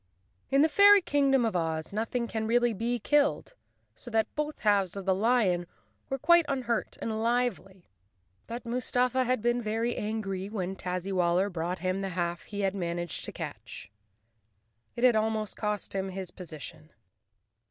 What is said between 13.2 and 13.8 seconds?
to 23 The Cowardly Lion of